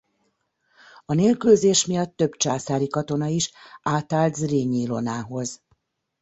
A 1.05 1.13
nélkülözés 1.13 1.85
miatt 1.85 2.15
több 2.15 2.31
császári 2.35 2.87
katona 2.87 3.25
is 3.27 3.51
átállt 3.81 4.35
Zrínyi 4.35 4.79
Ilonához. 4.81 5.61